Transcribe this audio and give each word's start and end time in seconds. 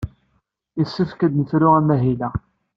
Yessefk 0.79 1.19
ad 1.25 1.33
nefru 1.37 1.69
amahil-a. 1.79 2.29